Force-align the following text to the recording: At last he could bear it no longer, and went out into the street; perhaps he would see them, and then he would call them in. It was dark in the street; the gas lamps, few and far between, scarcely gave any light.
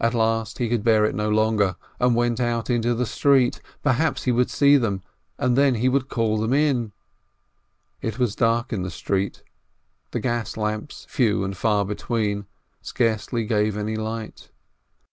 At 0.00 0.12
last 0.12 0.58
he 0.58 0.68
could 0.68 0.82
bear 0.82 1.04
it 1.04 1.14
no 1.14 1.28
longer, 1.28 1.76
and 2.00 2.16
went 2.16 2.40
out 2.40 2.68
into 2.68 2.96
the 2.96 3.06
street; 3.06 3.60
perhaps 3.80 4.24
he 4.24 4.32
would 4.32 4.50
see 4.50 4.76
them, 4.76 5.04
and 5.38 5.56
then 5.56 5.76
he 5.76 5.88
would 5.88 6.08
call 6.08 6.38
them 6.38 6.52
in. 6.52 6.90
It 8.02 8.18
was 8.18 8.34
dark 8.34 8.72
in 8.72 8.82
the 8.82 8.90
street; 8.90 9.44
the 10.10 10.18
gas 10.18 10.56
lamps, 10.56 11.06
few 11.08 11.44
and 11.44 11.56
far 11.56 11.84
between, 11.84 12.46
scarcely 12.82 13.44
gave 13.46 13.76
any 13.76 13.94
light. 13.94 14.50